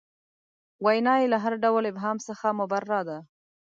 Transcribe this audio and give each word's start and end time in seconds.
وینا 0.85 1.13
یې 1.21 1.27
له 1.33 1.37
هر 1.43 1.53
ډول 1.63 1.83
ابهام 1.91 2.17
څخه 2.27 2.47
مبرا 2.59 3.01
ده. 3.09 3.17